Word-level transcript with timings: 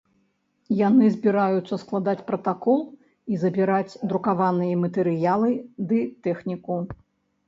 Яны 0.77 1.07
збіраюцца 1.15 1.75
складаць 1.83 2.23
пратакол 2.29 2.79
і 3.35 3.41
забіраць 3.43 3.99
друкаваныя 4.13 4.79
матэрыялы 4.85 5.51
ды 5.93 5.99
тэхніку. 6.29 6.79